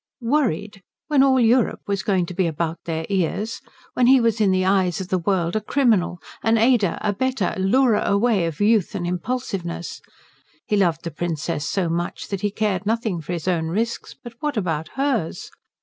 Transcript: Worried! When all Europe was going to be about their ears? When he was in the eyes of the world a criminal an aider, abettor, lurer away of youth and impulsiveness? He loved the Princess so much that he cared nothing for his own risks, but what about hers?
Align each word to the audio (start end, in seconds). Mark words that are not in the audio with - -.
Worried! 0.23 0.81
When 1.09 1.21
all 1.21 1.39
Europe 1.39 1.81
was 1.85 2.01
going 2.01 2.25
to 2.25 2.33
be 2.33 2.47
about 2.47 2.79
their 2.85 3.05
ears? 3.07 3.61
When 3.93 4.07
he 4.07 4.19
was 4.19 4.41
in 4.41 4.49
the 4.49 4.65
eyes 4.65 4.99
of 4.99 5.09
the 5.09 5.19
world 5.19 5.55
a 5.55 5.61
criminal 5.61 6.19
an 6.41 6.57
aider, 6.57 6.97
abettor, 7.01 7.53
lurer 7.59 7.99
away 8.03 8.47
of 8.47 8.59
youth 8.59 8.95
and 8.95 9.05
impulsiveness? 9.05 10.01
He 10.65 10.75
loved 10.75 11.03
the 11.03 11.11
Princess 11.11 11.69
so 11.69 11.87
much 11.87 12.29
that 12.29 12.41
he 12.41 12.49
cared 12.49 12.87
nothing 12.87 13.21
for 13.21 13.33
his 13.33 13.47
own 13.47 13.67
risks, 13.67 14.15
but 14.15 14.33
what 14.39 14.57
about 14.57 14.87
hers? 14.95 15.51